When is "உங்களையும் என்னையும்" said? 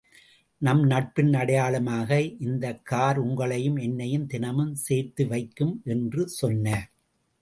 3.25-4.27